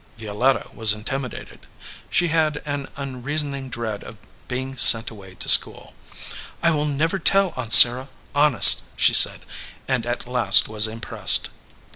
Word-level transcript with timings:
Violetta 0.17 0.67
was 0.73 0.93
intimidated. 0.93 1.67
She 2.09 2.29
had 2.29 2.63
an 2.65 2.87
unrea 2.95 3.37
soning 3.37 3.69
dread 3.69 4.03
of 4.03 4.17
being 4.47 4.75
sent 4.75 5.11
away 5.11 5.35
to 5.35 5.47
school. 5.47 5.93
"I 6.63 6.71
will 6.71 6.85
never 6.87 7.19
tell, 7.19 7.53
Aunt 7.55 7.71
Sarah, 7.71 8.09
honest," 8.33 8.81
she 8.95 9.13
said, 9.13 9.41
and 9.87 10.07
at 10.07 10.25
last 10.25 10.67
was 10.67 10.87
impressed. 10.87 11.49